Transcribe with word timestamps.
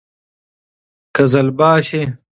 قـــزلــباشــــــــــي 1.15 2.05